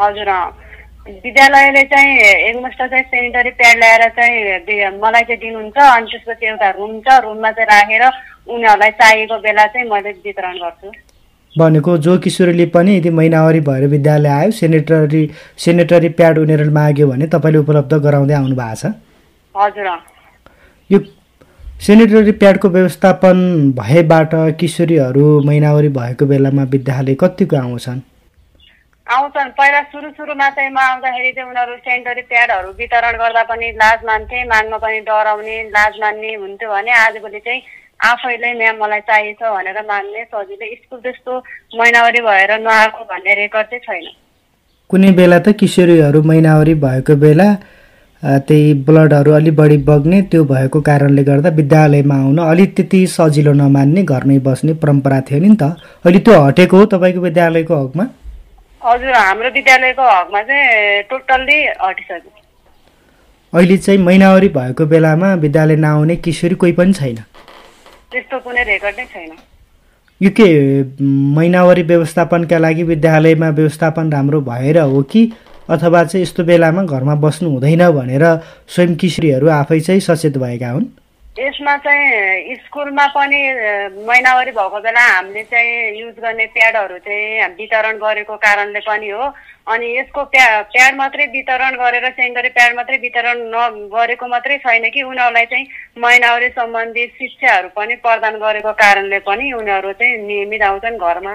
हजुर। 0.02 0.32
विद्यालयले 1.24 1.84
चाहिँ 1.92 2.18
एकमुष्ट 2.50 2.82
चाहिँ 2.82 3.04
सेनिटरी 3.12 3.52
प्याड 3.60 3.78
ल्याएर 3.78 4.04
चाहिँ 4.18 4.90
मलाई 5.00 5.24
चाहिँ 5.30 5.40
दिनुहुन्छ 5.42 5.78
अनि 5.78 6.08
त्यसपछि 6.12 6.46
एउटा 6.46 6.70
रुम 6.78 7.00
छ 7.06 7.20
रुममा 7.24 7.52
चाहिँ 7.52 7.68
राखेर 7.72 8.04
उनीहरूलाई 8.50 8.92
चाहिएको 9.00 9.38
बेला 9.46 9.66
चाहिँ 9.74 9.90
मैले 9.90 10.12
वितरण 10.26 10.58
गर्छु। 10.64 10.92
भनेको 11.58 11.98
जो 11.98 12.18
किशोरीले 12.20 12.66
पनि 12.74 12.98
यदि 12.98 13.10
महिनावारी 13.10 13.60
भएर 13.68 13.86
विद्यालय 13.88 14.30
आयो 14.30 14.52
सेनिटरी 14.52 15.24
सेनिटरी 15.58 16.10
प्याड 16.20 16.38
उनीहरूले 16.38 16.72
माग्यो 16.72 17.08
भने 17.08 17.28
तपाईँले 17.28 17.60
उपलब्ध 17.60 17.94
गराउँदै 18.06 18.34
आउनु 18.34 18.56
भएको 18.56 18.76
छ। 18.76 19.90
यो 20.90 21.00
सेनिटरी 21.82 22.32
प्याडको 22.38 22.70
व्यवस्थापन 22.70 23.38
भएबाट 23.78 24.32
किशोरीहरू 24.60 25.26
महिनावारी 25.44 25.90
भएको 25.98 26.26
बेलामा 26.26 26.64
विद्यालय 26.70 27.16
कतिको 27.16 27.56
आउँछन्? 27.56 28.00
आउँछन्। 29.08 29.50
पहिला 29.58 29.82
सुरु 29.90 30.10
सुरुमा 30.14 30.50
चाहिँ 30.50 30.70
म 30.70 30.78
आउँदाखेरि 30.78 31.32
चाहिँ 31.34 31.50
उनीहरू 31.50 31.76
सेनिटरी 31.82 32.22
प्याडहरू 32.30 32.70
वितरण 32.78 33.18
गर्दा 33.18 33.44
पनि 33.50 33.68
लाज 33.82 34.00
मान्थे 34.06 34.44
माग्न 34.46 34.78
पनि 34.78 35.00
डराउने 35.02 35.58
लाज 35.74 35.94
मान्ने 36.02 36.34
हुन्थ्यो 36.36 36.70
भने 36.70 36.92
आजभोलि 36.94 37.40
चाहिँ 37.40 37.62
आफैले 38.00 38.54
म्याम 38.58 38.76
मलाई 38.82 39.00
चाहिएछ 39.08 39.42
भनेर 39.44 39.78
मान्ने 39.88 40.24
सजिलै 40.26 40.68
स्कुल 40.76 41.00
त्यस्तो 41.00 41.38
महिनावारी 41.80 42.22
भएर 42.22 42.52
नआएको 42.60 43.04
भन्ने 43.12 43.34
रेकर्ड 43.36 43.68
चाहिँ 43.68 43.84
छैन। 43.86 44.16
कुनै 44.90 45.12
बेला 45.20 45.40
त 45.40 45.52
किशोरीहरू 45.60 46.22
महिनावारी 46.24 46.74
भएको 46.86 47.16
बेला 47.24 47.48
त्यही 48.24 48.74
ब्लडहरू 48.88 49.32
अलि 49.32 49.52
बढी 49.58 49.78
बग्ने 49.90 50.22
त्यो 50.32 50.44
भएको 50.46 50.82
कारणले 50.88 51.24
गर्दा 51.24 51.50
विद्यालयमा 51.60 52.16
आउन 52.24 52.40
अलिक 52.46 52.76
त्यति 52.76 53.06
सजिलो 53.08 53.54
नमान्ने 53.60 54.04
घरमै 54.04 54.40
बस्ने 54.48 54.74
परम्परा 54.82 55.20
थियो 55.30 55.40
नि 55.40 55.56
त। 55.56 55.64
अहिले 56.04 56.20
त्यो 56.20 56.40
हटेको 56.48 56.78
हो 56.78 56.86
तपाईँको 56.94 57.22
विद्यालयको 57.22 57.76
हकमा? 57.76 58.06
हजुर 58.82 59.14
हाम्रो 59.14 59.50
विद्यालयको 59.56 60.04
हकमा 60.10 60.42
चाहिँ 60.42 61.04
टोटल्ली 61.10 61.58
हटिसक्यो। 61.84 62.32
अहिले 63.54 63.78
चाहिँ 63.78 64.00
महिनावारी 64.04 64.50
भएको 64.56 64.86
बेलामा 64.86 65.34
विद्यालय 65.46 65.76
नआउने 65.86 66.16
किशोरी 66.26 66.56
कोही 66.56 66.72
पनि 66.80 66.94
छैन। 66.94 67.20
त्यस्तो 68.12 68.40
कुनै 68.40 68.64
रेकर्ड 68.64 68.96
नै 69.00 69.06
छैन। 69.06 69.32
यो 70.22 70.30
के 70.30 70.48
महिनावारी 71.38 71.84
व्यवस्थापनका 71.84 72.58
लागि 72.58 72.84
विद्यालयमा 72.84 73.50
व्यवस्थापन 73.50 74.12
राम्रो 74.12 74.42
भएर 74.42 74.78
हो 74.80 75.02
कि? 75.02 75.22
अथवा 75.70 76.04
चाहिँ 76.04 76.24
यस्तो 76.24 76.44
बेलामा 76.44 76.84
घरमा 76.84 77.16
बस्नु 77.22 77.50
हुँदैन 77.50 77.84
भनेर 77.94 78.26
स्वयं 78.68 78.96
किशोरीहरू 78.96 79.48
आफै 79.48 79.80
चाहिँ 79.80 80.02
सचेत 80.02 80.38
भएका 80.38 80.70
हुन्? 80.70 80.86
यसमा 81.40 81.76
चाहिँ 81.78 82.56
स्कुलमा 82.66 83.06
पनि 83.16 83.40
महिनावारी 84.10 84.52
भएको 84.52 84.80
बेला 84.82 85.04
हामीले 85.08 85.44
चाहिँ 85.44 86.02
युज 86.02 86.16
गर्ने 86.20 86.46
प्याडहरू 86.58 86.98
चाहिँ 87.06 87.48
वितरण 87.56 87.96
गरेको 88.02 88.36
कारणले 88.36 88.80
पनि 88.80 89.10
हो। 89.10 89.30
अनि 89.70 89.88
यसको 89.98 90.24
प्या 90.34 90.46
प्याड 90.74 90.96
मात्रै 90.98 91.26
वितरण 91.34 91.76
गरेर 91.80 92.06
सेन्टरी 92.12 92.50
प्याड 92.50 92.76
मात्रै 92.76 92.98
वितरण 93.02 93.42
नगरेको 93.54 94.28
मात्रै 94.28 94.58
छैन 94.66 94.90
कि 94.90 95.02
उनीहरूलाई 95.04 95.46
चाहिँ 95.46 95.68
महिनावारी 96.04 96.50
सम्बन्धी 96.58 97.06
शिक्षाहरू 97.20 97.70
पनि 97.76 97.96
प्रदान 98.06 98.40
गरेको 98.42 98.72
कारणले 98.82 99.20
पनि 99.30 99.52
उनीहरू 99.54 99.92
चाहिँ 100.02 100.18
नियमित 100.26 100.62
आउँछन् 100.70 100.98
घरमा 100.98 101.34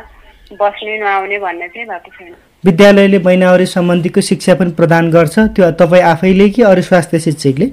बस्ने 0.61 0.99
नआउने 0.99 1.39
भन्ने 1.39 1.69
चाहिँ 1.69 1.87
भएको 1.89 2.11
छैन। 2.19 2.35
विद्यालयले 2.65 3.19
महिनावारी 3.25 3.67
सम्बन्धीको 3.69 4.21
शिक्षा 4.31 4.55
पनि 4.61 4.71
प्रदान 4.79 5.11
गर्छ। 5.11 5.39
त्यो 5.57 5.71
तपाईँ 5.81 6.03
आफैले 6.13 6.49
कि 6.51 6.63
अरू 6.71 6.83
स्वास्थ्य 6.91 7.19
शिक्षकले? 7.27 7.67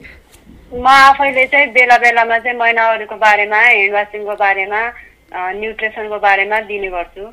म 0.74 0.88
आफैले 0.88 1.46
चाहिँ 1.52 1.68
बेला 1.74 1.98
बेलामा 1.98 2.38
चाहिँ 2.40 2.58
महिनावारीको 2.58 3.16
बारेमा 3.18 3.60
ह्यान्ड 3.60 3.94
वासिङको 3.94 4.36
बारेमा 4.46 4.82
न्युट्रिसनको 5.58 6.18
बारेमा 6.20 6.60
दिने 6.70 6.90
गर्छु। 6.90 7.26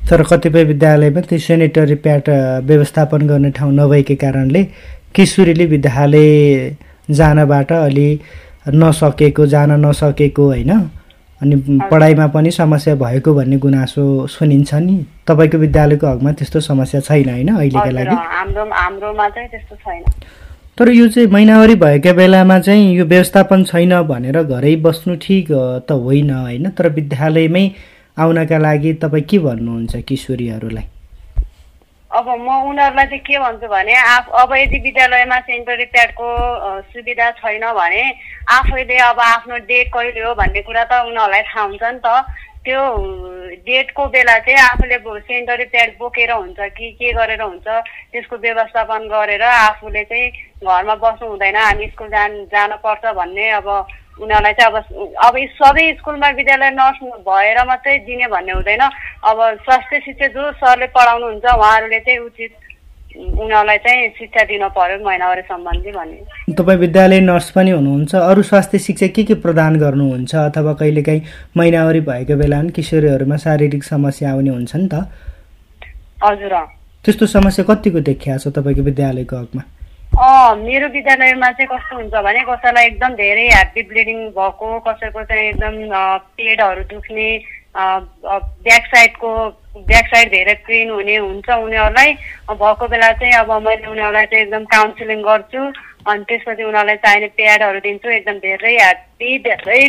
तर 0.00 0.22
कतिपय 0.22 0.64
विद्यालयमा 0.64 1.20
त्यो 1.28 1.38
सेनिटरी 1.38 1.94
प्याड 2.04 2.28
व्यवस्थापन 2.66 3.26
गर्ने 3.26 3.50
ठाउँ 3.56 3.72
नभएकै 3.74 4.14
कारणले 4.14 4.62
किशोरीले 5.14 5.66
विद्यालय 5.66 6.28
जानबाट 7.10 7.72
अलि 7.72 8.08
नसकेको 8.74 9.46
जान 9.46 9.70
नसकेको 9.84 10.44
होइन। 10.46 10.72
अनि 11.40 11.56
पढाइमा 11.90 12.26
पनि 12.34 12.50
समस्या 12.50 12.94
भएको 12.94 13.34
भन्ने 13.34 13.56
गुनासो 13.58 14.04
सुनिन्छ 14.28 14.74
नि। 14.74 14.96
तपाईँको 15.28 15.58
विद्यालयको 15.58 16.06
हकमा 16.06 16.32
त्यस्तो 16.32 16.60
समस्या 16.60 17.00
छैन 17.00 17.28
होइन 17.28 17.48
अहिलेका 17.56 17.90
लागि? 17.90 18.16
तर 20.78 20.88
यो 20.90 21.06
चाहिँ 21.08 21.28
महिनावारी 21.28 21.74
भएका 21.74 22.12
बेलामा 22.12 22.58
चाहिँ 22.60 22.94
यो 22.96 23.04
व्यवस्थापन 23.04 23.64
छैन 23.64 23.92
भनेर 24.02 24.42
घरै 24.42 24.74
बस्नु 24.84 25.16
ठिक 25.22 25.48
त 25.88 25.92
होइन 25.92 26.30
होइन। 26.30 26.68
तर 26.76 26.88
विद्यालयमै 26.92 27.64
आउनका 28.20 28.58
लागि 28.58 28.92
तपाईँ 29.02 29.24
के 29.24 29.38
भन्नुहुन्छ 29.38 29.96
किशोरीहरूलाई? 30.08 30.86
अब 32.10 32.26
म 32.26 32.48
उनीहरूलाई 32.68 33.06
चाहिँ 33.06 33.22
के 33.22 33.38
भन्छु 33.38 33.68
भने 33.70 33.94
आफ 33.94 34.28
अब 34.42 34.52
यदि 34.54 34.78
विद्यालयमा 34.82 35.38
सेनिटरी 35.46 35.84
प्याडको 35.94 36.26
सुविधा 36.90 37.30
छैन 37.38 37.64
भने 37.72 38.02
आफैले 38.50 38.96
अब 39.08 39.20
आफ्नो 39.20 39.56
डेट 39.70 39.88
कहिले 39.94 40.20
हो 40.20 40.34
भन्ने 40.34 40.60
कुरा 40.66 40.84
त 40.90 40.92
उनीहरूलाई 41.06 41.42
थाहा 41.48 41.64
हुन्छ 41.64 41.82
नि 41.82 42.00
त। 42.04 42.08
त्यो 42.60 42.82
डेटको 43.64 44.02
बेला 44.12 44.36
चाहिँ 44.44 44.58
आफूले 44.60 44.96
सेनिटरी 45.00 45.64
प्याड 45.72 45.90
बोकेर 45.96 46.30
हुन्छ 46.32 46.58
कि 46.76 46.90
के 46.98 47.12
गरेर 47.16 47.40
हुन्छ 47.40 47.66
त्यसको 48.12 48.36
व्यवस्थापन 48.36 49.08
गरेर 49.08 49.42
आफूले 49.42 50.02
चाहिँ 50.04 50.28
घरमा 50.60 50.94
बस्नु 51.00 51.28
हुँदैन 51.30 51.56
हामी 51.56 51.86
स्कुल 51.94 52.08
जान 52.10 52.30
जानुपर्छ 52.52 53.04
भन्ने 53.16 53.48
अब 53.64 53.68
उनीहरूलाई 54.20 54.52
चाहिँ 54.52 54.70
अब 54.70 54.76
अब 55.26 55.34
सबै 55.58 55.84
स्कुलमा 55.98 56.28
विद्यालय 56.38 56.70
नर्स 56.70 56.98
भएर 57.26 57.58
मात्रै 57.66 57.98
दिने 58.06 58.26
भन्ने 58.28 58.52
हुँदैन। 58.52 58.82
अब 59.24 59.38
स्वास्थ्य 59.64 60.00
शिक्षा 60.06 60.26
जो 60.36 60.50
सरले 60.60 60.86
पढाउनुहुन्छ 60.92 61.44
उहाँहरूले 61.44 62.00
चाहिँ 62.00 62.18
उचित 62.28 62.52
उनीहरूलाई 63.10 63.78
चाहिँ 63.78 64.08
शिक्षा 64.18 64.42
दिन 64.44 64.68
पर्यो 64.70 65.04
महिनावारी 65.04 65.42
सम्बन्धी 65.42 65.90
भन्ने। 65.92 66.54
तपाईँ 66.54 66.78
विद्यालय 66.78 67.20
नर्स 67.20 67.50
पनि 67.50 67.70
हुनुहुन्छ। 67.70 68.14
अरू 68.14 68.42
स्वास्थ्य 68.42 68.78
शिक्षा 68.78 69.06
के 69.16 69.22
के 69.24 69.34
प्रदान 69.34 69.78
गर्नुहुन्छ? 69.80 70.34
अथवा 70.34 70.72
कहिलेकाहीँ 70.74 71.22
महिनावारी 71.56 72.00
भएको 72.06 72.36
बेला 72.36 72.60
पनि 72.60 72.70
किशोरीहरूमा 72.70 73.36
शारीरिक 73.36 73.84
समस्या 73.84 74.30
आउने 74.30 74.50
हुन्छ 74.50 74.76
नि 74.76 74.88
त? 74.92 74.94
हजुर। 76.22 76.54
त्यस्तो 77.04 77.26
समस्या 77.26 77.64
कतिको 77.64 78.00
देखिया 78.06 78.36
छ 78.38 78.48
तपाईँको 78.54 78.82
विद्यालयको 78.82 79.36
हकमा? 79.36 79.62
मेरो 80.10 80.88
विद्यालयमा 80.92 81.50
चाहिँ 81.50 81.66
कस्तो 81.70 81.96
हुन्छ 81.96 82.14
भने 82.24 82.40
कसैलाई 82.44 82.86
एकदम 82.86 83.14
धेरै 83.14 83.46
ह्याप्पी 83.48 83.82
ब्लिडिङ 83.90 84.18
भएको 84.36 84.68
कसैको 84.86 85.22
चाहिँ 85.22 85.48
एकदम 85.48 85.74
पेटहरू 86.36 86.82
दुख्ने 86.90 87.28
ब्याक 88.66 88.86
साइडको 88.90 89.30
ब्याक 89.86 90.06
साइड 90.10 90.30
धेरै 90.30 90.54
पेन 90.66 90.90
हुने 90.90 91.16
हुन्छ 91.16 91.48
उनीहरूलाई। 91.48 92.12
भएको 92.50 92.88
बेला 92.90 93.12
चाहिँ 93.22 93.34
अब 93.38 93.52
मैले 93.66 93.86
उनीहरूलाई 93.86 94.26
चाहिँ 94.26 94.44
एकदम 94.44 94.64
काउन्सिलिङ 94.74 95.22
गर्छु। 95.22 95.62
अनि 96.10 96.24
त्यसपछि 96.28 96.62
उनीहरूलाई 96.62 96.96
चाहिने 97.06 97.26
प्याडहरू 97.38 97.80
दिन्छु। 97.86 98.08
एकदम 98.10 98.38
धेरै 98.44 98.74
ह्याप्पी 98.76 99.38
धेरै 99.46 99.80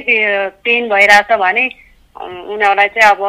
पेन 0.64 0.90
भइरहेछ 0.90 1.32
भने 1.44 1.66
उनीहरूलाई 2.16 2.88
चाहिँ 2.94 3.10
अब 3.10 3.22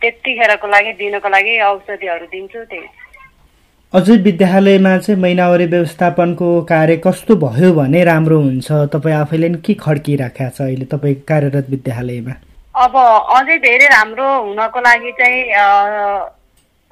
त्यतिखेरको 0.00 0.66
लागि 0.74 0.92
दिनको 0.96 1.28
लागि 1.28 1.58
औषधिहरू 1.68 2.26
दिन्छु 2.32 2.64
त्यही। 2.72 2.86
अझै 3.94 4.14
विद्यालयमा 4.24 4.90
चाहिँ 4.98 5.20
महिनावारी 5.20 5.66
व्यवस्थापनको 5.66 6.46
कार्य 6.68 6.96
कस्तो 7.04 7.34
भयो 7.40 7.72
भने 7.74 8.02
राम्रो 8.04 8.38
हुन्छ? 8.40 8.68
तपाईँ 8.92 9.14
आफैले 9.16 9.48
के 9.64 9.74
खड्किराखेको 9.80 10.50
छ 10.56 10.60
अहिले 10.60 10.84
तपाईँ 10.92 11.14
कार्यरत 11.24 11.66
विद्यालयमा? 11.72 12.34
अब 12.84 12.96
अझै 13.36 13.56
धेरै 13.64 13.86
राम्रो 13.88 14.28
हुनको 14.44 14.80
लागि 14.84 15.12
चाहिँ 15.20 15.40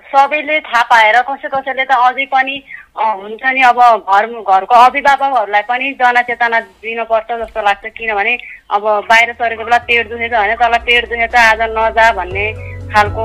सबैले 0.08 0.56
थाहा 0.64 0.82
पाएर 0.88 1.20
कसै 1.28 1.48
कसैले 1.52 1.84
त 1.84 1.92
अझै 2.00 2.24
पनि 2.32 2.56
हुन्छ 2.96 3.44
नि 3.44 3.60
अब 3.68 3.80
घर 4.00 4.24
घरको 4.40 4.74
अभिभावकहरूलाई 4.88 5.62
पनि 5.68 5.92
जनचेतना 6.00 6.60
दिनुपर्छ 6.80 7.28
जस्तो 7.44 7.60
लाग्छ। 7.60 7.84
किनभने 7.92 8.32
अब 8.72 8.82
बाहिर 9.12 9.32
सरेको 9.36 9.64
बेला 9.68 9.78
पेट 9.84 10.08
दुखेछ 10.08 10.32
भने 10.32 10.56
तल 10.64 10.78
पेट 10.88 11.04
दुखेछ 11.12 11.34
आज 11.44 11.60
नजा 11.76 12.06
भन्ने 12.16 12.46
खालको 12.88 13.24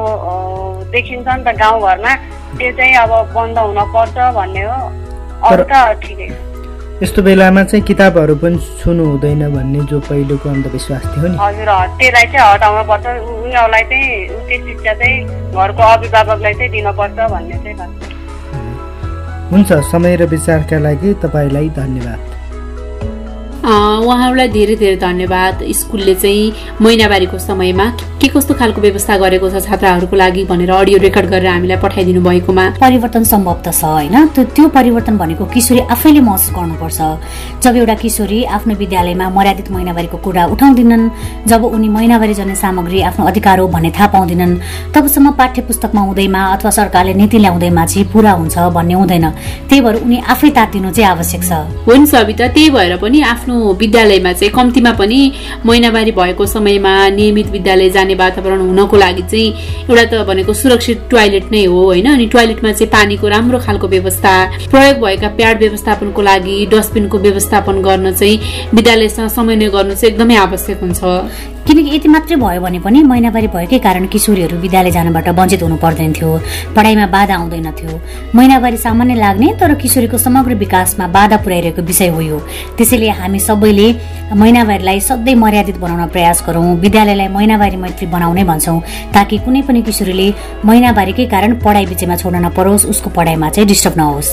देखिन्छ 0.92 1.28
नि 1.28 1.44
त 1.44 1.50
गाउँघरमा। 1.60 2.14
त्यो 2.58 2.72
चाहिँ 2.78 2.96
अब 3.04 3.12
बन्द 3.36 3.58
हुन 3.58 3.80
पर्छ 3.96 4.18
भन्ने 4.38 4.64
हो। 4.70 4.80
अरू 5.50 5.64
त 5.72 5.74
ठिकै 6.04 6.30
यस्तो 7.02 7.22
बेलामा 7.26 7.64
चाहिँ 7.64 7.84
किताबहरू 7.86 8.36
पनि 8.42 8.58
छुनु 8.80 9.04
हुँदैन 9.06 9.44
भन्ने 9.54 9.80
जो 9.90 10.00
पहिलोको 10.06 10.50
अन्धविश्वास 10.50 11.04
थियो 11.14 11.28
नि। 11.28 11.38
हजुर 11.42 11.70
त्यसलाई 11.98 12.26
चाहिँ 12.34 12.46
हटाउनु 12.54 12.84
पर्छ। 12.90 13.06
उनीहरूलाई 13.42 13.84
चाहिँ 13.90 14.10
उचित 14.38 14.62
शिक्षा 14.68 14.94
चाहिँ 15.00 15.18
घरको 15.56 15.84
अभिभावकलाई 15.94 16.54
चाहिँ 16.54 16.72
दिनुपर्छ 16.72 17.20
भन्ने 17.34 17.58
चाहिँ 17.64 17.76
हुन्छ 19.52 19.70
समय 19.92 20.16
र 20.16 20.26
विचारका 20.32 20.78
लागि 20.80 21.10
तपाईँलाई 21.24 21.70
धन्यवाद। 21.76 22.20
उहाँहरूलाई 24.02 24.48
धेरै 24.58 24.76
धेरै 24.76 24.98
धन्यवाद। 24.98 25.64
स्कुलले 25.80 26.16
चाहिँ 26.16 26.54
महिनावारीको 26.82 27.38
समयमा 27.40 27.86
के 28.22 28.28
कस्तो 28.28 28.54
खालको 28.54 28.82
व्यवस्था 28.82 29.18
गरेको 29.18 29.50
छ 29.50 29.64
छात्राहरूको 29.66 30.16
लागि 30.16 30.44
भनेर 30.46 30.72
अडियो 30.72 30.98
रेकर्ड 31.06 31.30
गरेर 31.30 31.48
हामीलाई 31.48 31.78
पठाइदिनु 31.82 32.22
भएकोमा 32.22 32.66
परिवर्तन 32.82 33.24
सम्भव 33.24 33.58
त 33.66 33.70
छ 33.72 33.84
होइन? 33.84 34.16
त्यो 34.34 34.44
त्यो 34.56 34.68
परिवर्तन 34.78 35.18
भनेको 35.18 35.46
किशोरी 35.54 35.82
आफैले 35.90 36.22
महसुस 36.22 36.54
गर्नुपर्छ। 36.58 37.00
जब 37.64 37.76
एउटा 37.76 37.96
किशोरी 38.04 38.40
आफ्नो 38.58 38.74
विद्यालयमा 38.82 39.30
मर्यादित 39.38 39.72
महिनावारीको 39.72 40.18
कुरा 40.26 40.44
उठाउँदिनन् 40.54 41.10
जब 41.50 41.62
उनी 41.66 41.90
महिनावारी 41.90 42.34
जन्ने 42.34 42.56
सामग्री 42.56 43.02
आफ्नो 43.10 43.26
अधिकार 43.26 43.60
हो 43.60 43.68
भन्ने 43.68 43.92
थाहा 43.98 44.08
पाउँदैनन् 44.14 44.54
तबसम्म 44.94 45.32
पाठ्य 45.40 45.62
पुस्तकमा 45.70 46.02
हुँदैमा 46.02 46.42
अथवा 46.56 46.72
सरकारले 46.80 47.14
नीति 47.22 47.38
ल्याउँदैमा 47.38 47.86
चाहिँ 47.86 48.06
पुरा 48.14 48.32
हुन्छ 48.32 48.58
भन्ने 48.78 48.94
हुँदैन। 48.94 49.26
त्यही 49.70 49.82
भएर 49.82 49.96
उनी 50.06 50.18
आफै 50.30 50.50
तातिनु 50.58 50.92
चाहिँ 50.92 51.10
आवश्यक 51.10 51.44
छ। 51.44 51.52
हुन्छ 51.90 52.14
त्यही 52.14 52.70
भएर 52.70 52.98
पनि 53.02 53.22
आफ्नो 53.34 53.74
विद्यालयमा 53.92 54.32
चाहिँ 54.34 54.52
कम्तीमा 54.56 54.92
पनि 54.96 55.20
महिनावारी 55.66 56.12
भएको 56.16 56.46
समयमा 56.48 56.94
नियमित 57.12 57.48
विद्यालय 57.52 57.90
जाने 57.92 58.16
वातावरण 58.16 58.60
हुनको 58.62 58.98
लागि 58.98 59.24
चाहिँ 59.28 59.52
एउटा 59.92 60.06
त 60.08 60.24
भनेको 60.28 60.54
सुरक्षित 60.54 61.00
टोयलेट 61.12 61.52
नै 61.52 61.64
हो 61.66 61.84
होइन? 61.92 62.08
अनि 62.08 62.26
टोयलेटमा 62.32 62.72
चाहिँ 62.72 62.92
पानीको 62.92 63.28
राम्रो 63.28 63.60
खालको 63.60 63.88
व्यवस्था 63.88 64.34
प्रयोग 64.72 64.96
भएका 65.04 65.28
प्याड 65.36 65.60
व्यवस्थापनको 65.60 66.22
लागि 66.22 66.56
डस्टबिनको 66.72 67.18
व्यवस्थापन 67.20 67.82
गर्न 67.84 68.14
चाहिँ 68.16 68.40
विद्यालयसँग 68.76 69.30
समन्वय 69.36 69.70
गर्नु 69.76 69.94
चाहिँ 70.00 70.14
एकदमै 70.14 70.36
आवश्यक 70.48 70.80
हुन्छ। 70.80 71.04
किनकि 71.68 71.96
यति 71.96 72.08
मात्रै 72.08 72.36
भयो 72.36 72.62
भने 72.62 72.80
पनि 72.80 73.04
महिनावारी 73.04 73.48
भएकै 73.56 73.80
कारण 73.80 74.06
किशोरीहरू 74.14 74.58
विद्यालय 74.60 74.92
जानबाट 74.92 75.28
वञ्चित 75.40 75.64
हुनु 75.64 75.76
पर्दैन 75.84 76.14
थियो 76.14 76.30
पढाइमा 76.76 77.06
बाधा 77.16 77.36
आउँदैन 77.36 77.72
थियो 77.80 78.00
महिनावारी 78.36 78.78
सामान्य 78.78 79.16
लाग्ने 79.16 79.54
तर 79.62 79.74
किशोरीको 79.82 80.18
समग्र 80.18 80.56
विकासमा 80.64 81.08
बाधा 81.18 81.38
पुर्याइरहेको 81.44 81.82
विषय 81.82 82.08
हो 82.16 82.22
यो। 82.22 82.38
त्यसैले 82.78 83.10
हामी 83.20 83.40
सबैले 83.40 83.88
महिनावारीलाई 84.34 85.00
सधैँ 85.00 85.36
मर्यादित 85.36 85.78
बनाउन 85.78 86.08
प्रयास 86.10 86.44
गरौँ। 86.48 86.66
विद्यालयलाई 86.82 87.28
महिनावारी 87.28 87.78
मैत्री 87.78 88.08
बनाउनै 88.08 88.44
भन्छौँ 88.44 88.80
ताकि 89.14 89.38
कुनै 89.46 89.62
पनि 89.68 89.82
किशोरीले 89.82 90.28
महिनावारीकै 90.66 91.26
कारण 91.34 91.56
पढाइ 91.64 91.86
बिचमा 91.86 92.16
छोड्न 92.16 92.46
नपरोस् 92.46 92.86
उसको 92.92 93.10
पढाइमा 93.12 93.50
चाहिँ 93.50 93.68
डिस्टर्ब 93.68 93.96
नहोस्। 93.98 94.30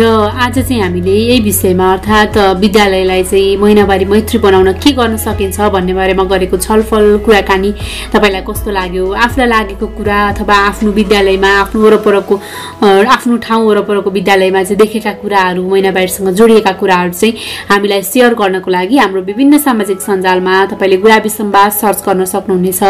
र 0.00 0.02
आज 0.36 0.58
चाहिँ 0.58 0.80
हामीले 0.82 1.12
यही 1.12 1.40
विषयमा 1.40 1.92
अर्थात् 1.92 2.38
विद्यालयलाई 2.60 3.22
चाहिँ 3.24 3.56
महिनावारी 3.56 4.04
मैत्री 4.04 4.38
बनाउन 4.38 4.72
के 4.82 4.92
गर्न 4.92 5.16
सकिन्छ 5.18 5.60
भन्ने 5.76 5.94
बारेमा 5.94 6.24
गरेको 6.24 6.47
गरेको 6.48 6.56
छलफल 6.56 7.18
कुराकानी 7.24 7.70
तपाईँलाई 8.12 8.42
कस्तो 8.48 8.70
लाग्यो? 8.70 9.04
आफूलाई 9.14 9.48
लागेको 9.48 9.86
कुरा 9.96 10.18
अथवा 10.28 10.54
आफ्नो 10.68 10.90
विद्यालयमा 10.92 11.50
आफ्नो 11.60 11.80
वरपरको 11.80 12.34
आफ्नो 13.04 13.36
ठाउँ 13.36 13.66
वरपरको 13.68 14.10
विद्यालयमा 14.10 14.62
चाहिँ 14.62 14.78
देखेका 14.78 15.12
कुराहरू 15.22 15.62
महिनाबारीसँग 15.68 16.28
जोडिएका 16.32 16.72
कुराहरू 16.80 17.12
चाहिँ 17.12 17.34
हामीलाई 17.68 18.02
सेयर 18.02 18.34
गर्नको 18.34 18.70
लागि 18.70 18.96
हाम्रो 18.96 19.22
विभिन्न 19.28 19.58
सामाजिक 19.58 20.00
सञ्जालमा 20.00 20.54
तपाईँले 20.72 20.96
गुलाबी 21.04 21.28
सम्वाद 21.28 21.70
सर्च 21.72 22.02
गर्न 22.06 22.24
सक्नुहुनेछ। 22.24 22.82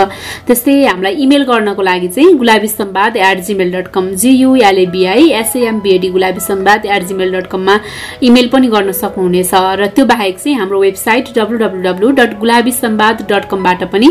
त्यस्तै 0.47 0.75
हामीलाई 0.87 1.15
इमेल 1.27 1.43
गर्नको 1.50 1.83
लागि 1.83 2.09
चाहिँ 2.15 2.37
Gulabi 2.38 2.69
Sambad 2.69 3.17
at 3.17 3.38
Gmail 3.47 3.73
dot 3.75 3.88
com 3.95 4.11
GULABI 4.15 5.31
SAMBAD 5.43 6.09
Gulabi 6.11 6.41
Sambad 6.41 6.87
at 6.87 7.03
Gmail 7.09 7.35
dot 7.35 7.47
कममा 7.50 7.79
इमेल 8.23 8.49
पनि 8.53 8.69
गर्न 8.69 8.93
सक्नुहुनेछ। 8.93 9.50
र 9.81 9.87
त्यो 9.97 10.05
बाहेक 10.07 10.38
चाहिँ 10.38 10.59
हाम्रो 10.59 10.81
website 10.81 11.35
W 11.38 11.59
W 11.59 11.83
W 11.83 12.11
dot 12.19 12.38
Gulabi 12.38 12.73
Sambad 12.73 13.27
dot 13.31 13.48
कमबाट 13.50 13.85
पनि 13.93 14.09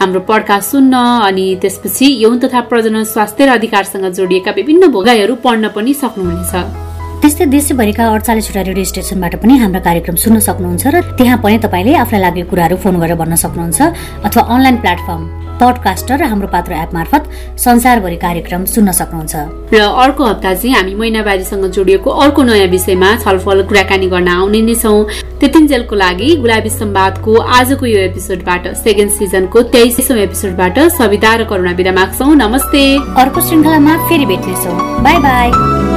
हाम्रो 0.00 0.20
पडकास्ट 0.28 0.70
सुन्न 0.70 0.94
अनि 1.28 1.46
त्यसपछि 1.62 2.06
यौन 2.22 2.38
तथा 2.38 2.60
प्रजनन 2.70 3.04
स्वास्थ्य 3.14 3.46
र 3.46 3.50
अधिकारसँग 3.58 4.06
जोडिएका 4.18 4.50
विभिन्न 4.50 4.86
भोगाईहरू 4.90 5.34
पढ्न 5.44 5.68
पनि 5.76 5.94
सक्नुहुनेछ। 5.94 6.89
त्यस्तै 7.22 7.44
देशभरिका 7.52 8.04
अडचालिसवटा 8.16 8.60
रेडियो 8.68 8.84
स्टेसनबाट 8.90 9.34
पनि 9.42 9.54
हाम्रो 9.62 9.80
कार्यक्रम 9.88 10.16
सुन्न 10.24 10.38
सक्नुहुन्छ 10.40 10.84
र 10.88 10.96
त्यहाँ 11.20 11.38
पनि 11.44 11.56
तपाईँले 11.64 11.92
आफूलाई 12.02 12.20
लागेको 12.24 12.48
कुराहरू 12.50 12.76
फोन 12.80 12.94
गरेर 12.96 13.16
भन्न 13.20 13.36
सक्नुहुन्छ 13.44 13.78
अथवा 14.24 14.42
अनलाइन 14.54 14.76
प्लेटफर्म 14.80 15.22
पडकास्टर 15.60 16.16
र 16.16 16.24
हाम्रो 16.32 16.48
पात्र 16.48 16.72
एप 16.80 16.90
मार्फत 16.96 17.22
संसारभरि 17.60 18.16
कार्यक्रम 18.24 18.64
सुन्न 18.64 18.90
सक्नुहुन्छ। 19.00 19.34
र 19.68 19.76
अर्को 19.84 20.22
हप्ता 20.24 20.54
चाहिँ 20.56 20.74
हामी 20.74 20.94
महिनाबारीसँग 20.96 21.64
जोडिएको 21.76 22.08
अर्को 22.24 22.40
नयाँ 22.48 22.68
विषयमा 22.72 23.10
छलफल 23.20 23.62
कुराकानी 23.68 24.08
गर्न 24.08 24.28
आउने 24.40 24.60
नै 24.64 24.74
छौँ। 24.80 25.04
त्यतिन्जेलको 25.40 25.94
लागि 26.00 26.28
गुलाबी 26.40 26.70
सम्वादको 26.80 27.32
आजको 27.36 27.84
यो 27.84 28.00
एपिसोडबाट 28.08 28.72
सेकेन्ड 28.80 29.12
सिजनको 29.20 29.58
तेइसौँ 29.76 30.18
एपिसोडबाट 30.24 30.78
सविता 30.96 31.36
र 31.36 31.44
करुणा 31.52 31.76
विदा 31.76 31.92
माग्छौँ। 32.00 32.32
नमस्ते। 32.40 32.82
अर्को 33.20 33.38
श्रृङ्खलामा 33.44 33.92
फेरि 34.08 34.26
भेट्नेछौँ। 34.32 34.76
By 35.04 35.16
by. 35.20 35.89